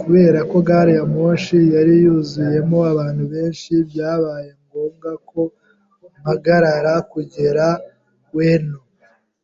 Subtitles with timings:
[0.00, 5.40] Kubera ko gari ya moshi yari yuzuyemo abantu benshi, byabaye ngombwa ko
[6.18, 7.66] mpagarara kugera
[8.36, 8.78] Ueno.